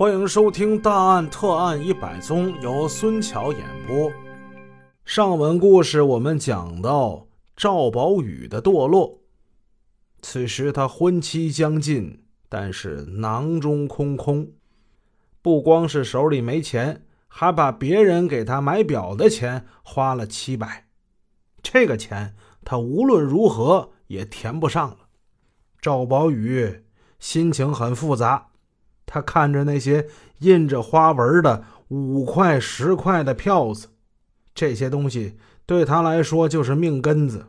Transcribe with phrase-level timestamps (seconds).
[0.00, 4.10] 欢迎收听《大案特案一百宗》，由孙桥演播。
[5.04, 9.20] 上文故事我们讲到赵宝宇的堕落，
[10.22, 14.50] 此时他婚期将近，但是囊中空空，
[15.42, 20.86] 不光是手里没钱，还把别人给他买表的钱花了七百，
[21.62, 24.96] 这个钱他无论如何也填不上了。
[25.78, 26.84] 赵宝宇
[27.18, 28.46] 心情很复杂。
[29.12, 30.06] 他看着那些
[30.38, 33.88] 印着花纹的五块、十块的票子，
[34.54, 35.36] 这些东西
[35.66, 37.48] 对他来说就是命根子。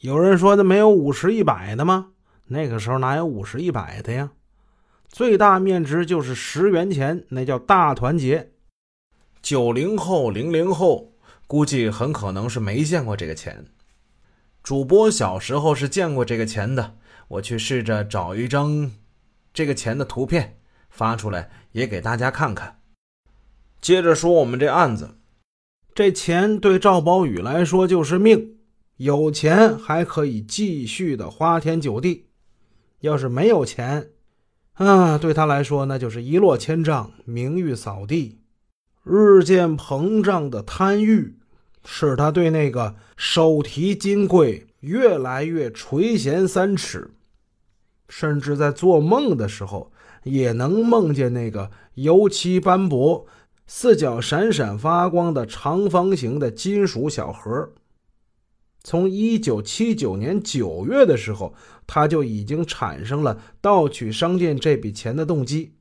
[0.00, 2.08] 有人说：“那没有五十、一百的吗？”
[2.48, 4.32] 那个时候哪有五十、一百的呀？
[5.08, 8.52] 最大面值就是十元钱，那叫大团结。
[9.40, 11.14] 九零后、零零后
[11.46, 13.64] 估计很可能是没见过这个钱。
[14.62, 16.96] 主播小时候是见过这个钱的，
[17.28, 18.90] 我去试着找一张
[19.54, 20.58] 这个钱的图片。
[20.94, 22.80] 发出来也给大家看看。
[23.80, 25.16] 接着说我们这案子，
[25.94, 28.56] 这钱对赵宝宇来说就是命，
[28.96, 32.26] 有钱还可以继续的花天酒地；
[33.00, 34.10] 要是没有钱，
[34.74, 38.40] 啊，对他来说那就是一落千丈，名誉扫地。
[39.02, 41.36] 日渐膨胀的贪欲，
[41.84, 47.10] 使他对那个手提金柜越来越垂涎三尺，
[48.08, 49.90] 甚至在做梦的时候。
[50.24, 53.26] 也能梦见那个油漆斑驳、
[53.66, 57.74] 四角闪闪发光的长方形的金属小盒。
[58.82, 61.52] 从一九七九年九月的时候，
[61.86, 65.74] 他就已经产生了盗取商店这笔钱的动机。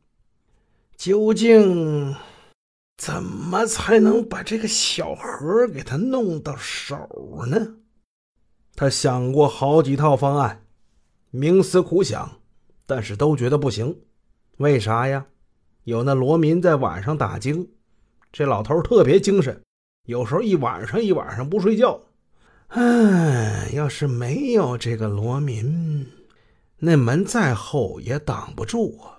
[0.97, 2.13] 究竟
[2.97, 7.07] 怎么才能把这个小盒给他弄到手
[7.47, 7.75] 呢？
[8.75, 10.62] 他想过好几套方案，
[11.33, 12.31] 冥思苦想，
[12.85, 13.97] 但是都觉得不行。
[14.57, 15.25] 为啥呀？
[15.85, 17.67] 有那罗民在晚上打更，
[18.31, 19.59] 这老头特别精神，
[20.05, 21.99] 有时候一晚上一晚上不睡觉。
[22.67, 26.07] 哎，要是没有这个罗民，
[26.77, 29.17] 那门再厚也挡不住啊。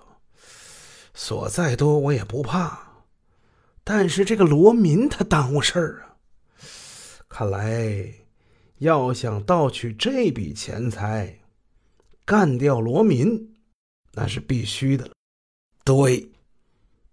[1.13, 3.03] 锁再多我也不怕，
[3.83, 6.15] 但是这个罗民他耽误事儿啊。
[7.27, 8.09] 看来
[8.77, 11.39] 要想盗取这笔钱财，
[12.25, 13.55] 干掉罗民
[14.13, 15.11] 那是必须的了。
[15.83, 16.31] 对，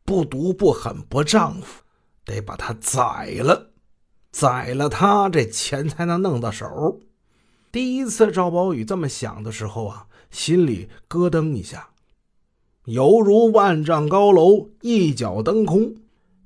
[0.05, 1.83] 不毒不狠不丈夫，
[2.25, 3.73] 得把他宰了，
[4.31, 7.01] 宰了他，这钱才能弄到手。
[7.71, 11.91] 第一次赵宝宇这么想的时候啊，心里咯噔一下，
[12.87, 15.97] 犹如万丈高楼一脚蹬空，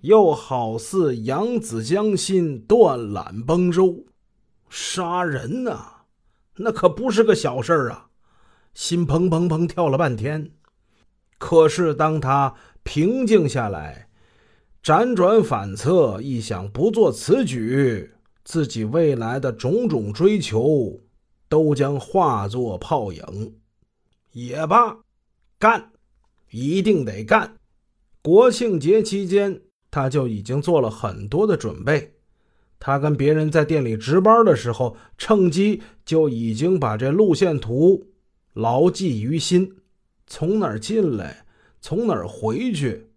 [0.01, 4.05] 又好似扬子江心断缆崩舟。
[4.69, 6.03] 杀人呐，
[6.57, 8.06] 那可不是个小事啊，
[8.77, 10.51] 心砰砰砰跳了半天。
[11.39, 14.11] 可是，当他平静下来，
[14.83, 18.11] 辗转反侧，一想不做此举，
[18.45, 21.01] 自己未来的种种追求
[21.49, 23.55] 都将化作泡影。
[24.33, 24.99] 也罢，
[25.59, 25.93] 干，
[26.51, 27.57] 一定得干。
[28.21, 32.13] 国庆节期间，他就已经做了很多的准备。
[32.79, 38.09] 他跟别人在店里值班的时候，趁机就已经把这路线图
[38.57, 39.77] 牢记于心。
[40.27, 41.45] 从哪儿进来，
[41.81, 43.11] 从哪儿回去，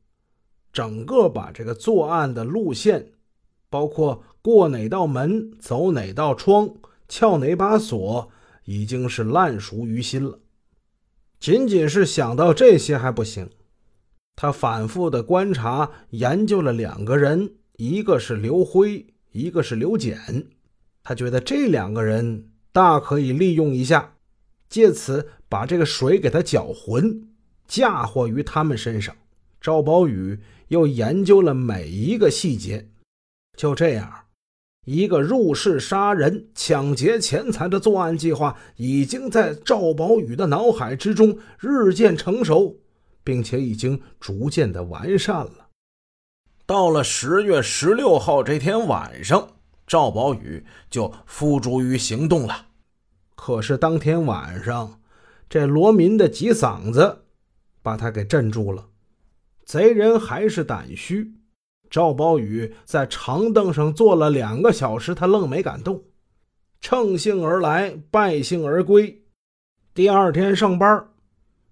[0.74, 3.14] 整个把这个作案的路线，
[3.70, 6.76] 包括过哪道门、走哪道窗、
[7.08, 8.30] 撬哪把锁，
[8.66, 10.40] 已经是烂熟于心了。
[11.40, 13.50] 仅仅是想到这些还不行，
[14.36, 20.50] 他反复的观察研究了两个人，一个是刘辉，一个是刘简，
[21.02, 24.18] 他觉得这两个人大可以利用一下。
[24.70, 27.28] 借此把这个水给他搅浑，
[27.68, 29.16] 嫁祸于他们身上。
[29.60, 32.90] 赵宝宇又研究了每一个细节，
[33.58, 34.26] 就这样，
[34.86, 42.78] 一个入室杀人、抢劫钱财的作案计划已经在赵宝宇的脑海之中日渐成熟，
[43.24, 45.68] 并且已经逐渐的完善了。
[46.66, 49.56] 到了十月十六号这天晚上，
[49.86, 52.68] 赵宝宇就付诸于行动了。
[53.42, 55.00] 可是当天晚上，
[55.50, 57.24] 这罗民的急嗓子
[57.82, 58.90] 把他给镇住了。
[59.64, 61.36] 贼人还是胆虚，
[61.90, 66.04] 赵宝宇在长凳上坐了两个小时，他愣没敢动。
[66.82, 69.24] 乘兴而来，败兴而归。
[69.94, 71.08] 第二天上班，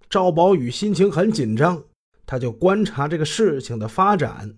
[0.09, 1.83] 赵宝宇心情很紧张，
[2.25, 4.55] 他就观察这个事情的发展。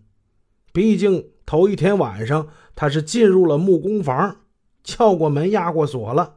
[0.72, 4.42] 毕竟头一天晚上，他是进入了木工房，
[4.84, 6.36] 撬过门，压过锁了。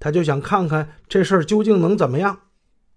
[0.00, 2.40] 他就想看看这事儿究竟能怎么样，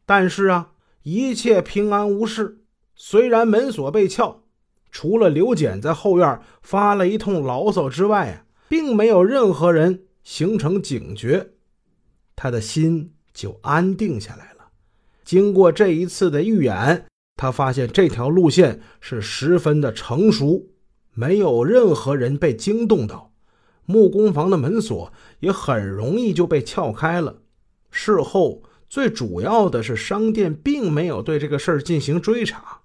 [0.05, 0.71] 但是啊，
[1.03, 2.59] 一切平安无事，
[2.95, 4.43] 虽然门锁被撬，
[4.91, 11.51] 除了刘简在后院发了一通牢骚之外啊，并没有任何人形成警觉，
[12.35, 14.69] 他的心就安定下来了。
[15.23, 17.05] 经过这一次的预演，
[17.37, 20.67] 他发现这条路线是十分的成熟，
[21.13, 23.30] 没有任何人被惊动到。
[23.91, 25.11] 木工房的门锁
[25.41, 27.41] 也很容易就被撬开了。
[27.91, 32.79] 事后最主要的是，商店并没有对这个事儿进行追查。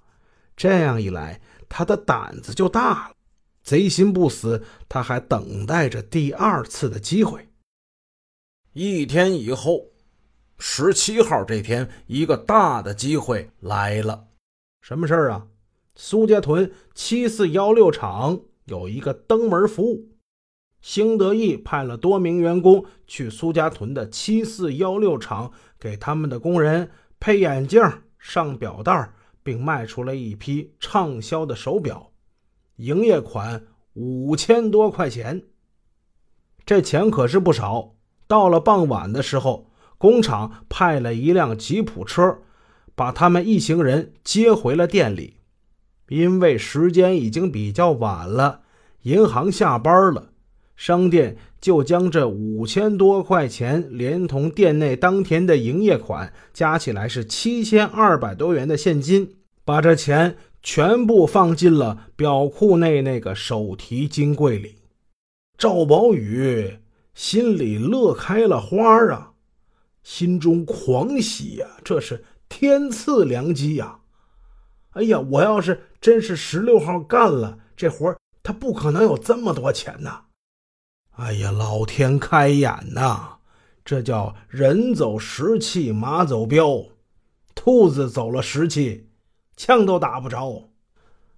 [0.57, 3.15] 这样一来，他的胆子就大了。
[3.63, 7.49] 贼心不死，他还等待着第二次的机会。
[8.73, 9.87] 一天以后，
[10.59, 14.29] 十七号这天，一个大的机会来了。
[14.81, 15.47] 什么事儿啊？
[15.95, 20.09] 苏家屯七四幺六厂有一个登门服务。
[20.87, 25.51] 兴德义派了多名员工去苏家屯的七四幺六厂，
[25.81, 27.83] 给他们的工人配眼镜、
[28.21, 29.13] 上表带，
[29.43, 32.13] 并卖出了一批畅销的手表，
[32.77, 35.43] 营业款五千多块钱。
[36.65, 37.97] 这钱可是不少。
[38.29, 42.39] 到了傍晚的时候，工厂派了一辆吉普车，
[42.95, 45.39] 把他们一行人接回了店里。
[46.11, 48.61] 因为时间已经比较晚了，
[49.03, 50.31] 银行下班了。
[50.77, 64.77] 商店就将这五千多块钱，连同店内当天的营业款，加起来是七千二百多元的现金，把这钱全部放进了表库内那个手提金柜里。
[65.57, 66.79] 赵宝宇
[67.15, 69.33] 心里乐开了花啊，
[70.03, 74.01] 心中狂喜呀，这是天赐良机呀！
[74.91, 80.26] 哎呀，我要是真是十六号干了这活他不可能有这么多钱呐！
[81.17, 83.39] 哎呀，老天开眼呐！
[83.83, 86.85] 这叫人走石气，马走镖，
[87.55, 89.09] 兔子走了石气，
[89.57, 90.69] 枪都打不着。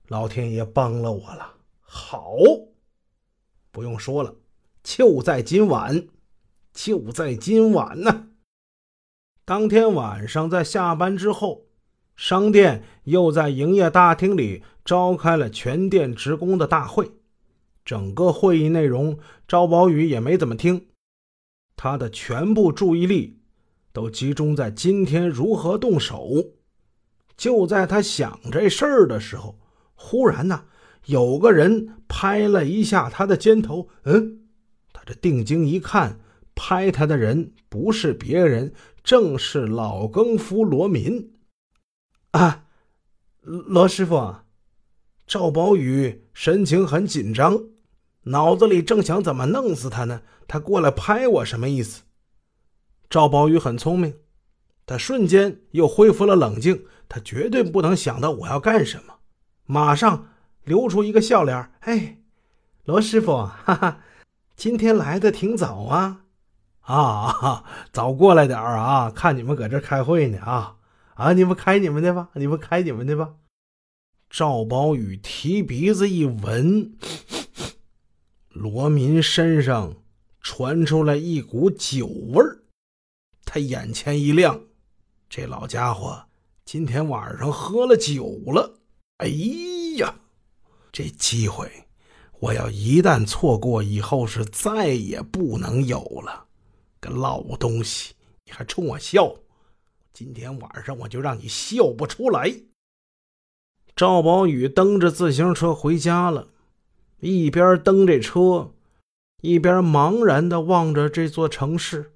[0.09, 2.35] 老天爷帮了我了，好，
[3.71, 4.35] 不用说了，
[4.83, 6.09] 就在今晚，
[6.73, 8.31] 就在今晚呢。
[9.45, 11.67] 当天晚上，在下班之后，
[12.17, 17.13] 商店又在营业大厅里召开了全店职工的大会。
[17.89, 20.89] 整个会议内容，赵宝宇也没怎么听，
[21.75, 23.39] 他的全部注意力
[23.95, 26.53] 都集中在今天如何动手。
[27.35, 29.59] 就在他想这事儿的时候，
[29.95, 30.67] 忽然呢，
[31.07, 33.89] 有个人拍了一下他的肩头。
[34.03, 34.41] 嗯，
[34.93, 36.21] 他这定睛一看，
[36.55, 41.33] 拍他的人不是别人，正是老更夫罗民。
[42.33, 42.67] 啊，
[43.41, 44.41] 罗师傅，
[45.27, 47.59] 赵宝宇神情很紧张。
[48.31, 52.03] 脑子里正想怎么弄死他呢，他过来拍我什么意思？
[53.09, 54.15] 赵宝宇很聪明，
[54.85, 59.15] 他瞬间又恢复了冷静，他绝对不能想到我要干什么，
[59.65, 60.29] 马上
[60.65, 61.71] 流出一个笑脸。
[61.81, 62.19] 哎，
[62.85, 64.01] 罗师傅，哈哈，
[64.57, 66.25] 今天来的挺早啊，
[66.83, 70.77] 啊，早过来点啊，看你们搁这开会呢啊
[71.15, 73.37] 啊，你们开你们的吧，你们开你们的吧。
[74.29, 76.93] 赵宝宇提鼻子一闻。
[78.59, 79.95] 罗民身上
[80.41, 82.65] 传出来一股酒味儿，
[83.45, 84.61] 他眼前一亮，
[85.31, 86.25] 这老家伙
[86.65, 88.81] 今天晚上喝了酒了。
[89.19, 89.29] 哎
[89.99, 90.13] 呀，
[90.91, 91.71] 这机会
[92.41, 96.47] 我要一旦错过，以后是再也不能有了。
[96.99, 99.33] 个老东西，你还冲我笑？
[100.13, 102.53] 今天晚上我就让你笑不出来。
[103.95, 106.49] 赵宝宇蹬着自行车回家了。
[107.21, 108.73] 一边蹬这车，
[109.43, 112.13] 一边茫然地望着这座城市，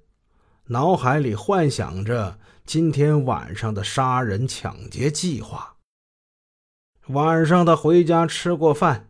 [0.67, 5.75] 脑海里幻想着今天晚上的杀人抢劫计划。
[7.07, 9.09] 晚上他回家吃过饭，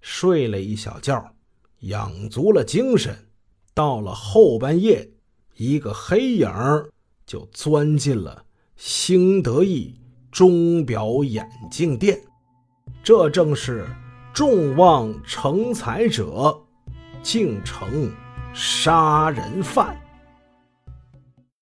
[0.00, 1.34] 睡了一小觉，
[1.80, 3.26] 养足了精神。
[3.74, 5.10] 到了后半夜，
[5.56, 6.50] 一个黑影
[7.26, 10.00] 就钻进了兴德义
[10.32, 12.18] 钟表眼镜店，
[13.02, 13.86] 这正是。
[14.36, 16.54] 众望成才者，
[17.22, 18.12] 竟成
[18.52, 19.96] 杀人犯。